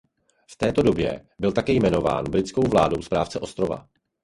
V 0.47 0.55
této 0.55 0.83
době 0.83 1.25
byl 1.39 1.51
také 1.51 1.73
jmenován 1.73 2.23
britskou 2.25 2.67
vládou 2.67 3.01
správce 3.01 3.39
ostrova. 3.39 3.89